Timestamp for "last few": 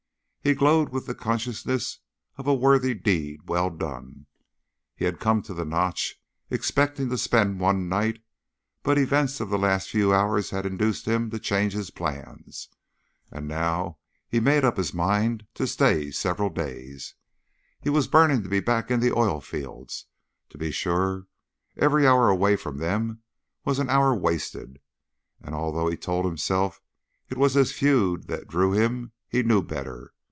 9.59-10.11